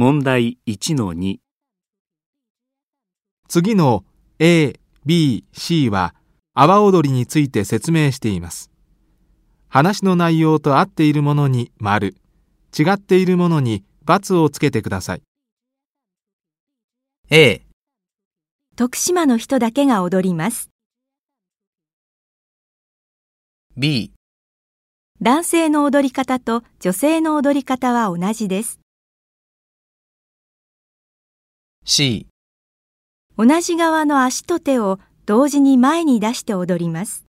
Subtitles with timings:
[0.00, 1.38] 問題1-2
[3.48, 4.04] 次の
[4.38, 6.14] A、B、C は
[6.54, 8.70] 阿波踊りについて説明しています。
[9.66, 12.14] 話の内容と合っているものに丸、
[12.78, 15.22] 違っているものに×をつけてください。
[17.30, 17.62] A、
[18.76, 20.70] 徳島の人だけが踊ります。
[23.76, 24.12] B、
[25.20, 28.78] 男性の踊り方と女性の踊り方は同じです。
[31.90, 32.26] C、
[33.38, 37.24] 同じ側の足と手を同時に前に出して踊ります。